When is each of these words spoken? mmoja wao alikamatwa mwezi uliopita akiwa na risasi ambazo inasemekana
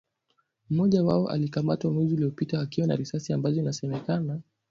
mmoja 0.69 1.03
wao 1.03 1.27
alikamatwa 1.29 1.91
mwezi 1.91 2.13
uliopita 2.15 2.61
akiwa 2.61 2.87
na 2.87 2.95
risasi 2.95 3.33
ambazo 3.33 3.59
inasemekana 3.59 4.39